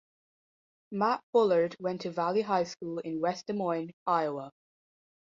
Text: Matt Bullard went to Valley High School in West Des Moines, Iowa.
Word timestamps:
Matt 0.91 1.23
Bullard 1.31 1.75
went 1.79 2.01
to 2.01 2.09
Valley 2.09 2.41
High 2.41 2.63
School 2.63 2.97
in 2.97 3.19
West 3.21 3.45
Des 3.45 3.53
Moines, 3.53 3.91
Iowa. 4.07 4.51